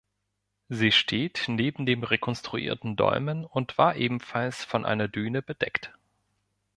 [0.67, 5.93] Sie steht neben dem rekonstruierten Dolmen und war ebenfalls von einer Düne bedeckt.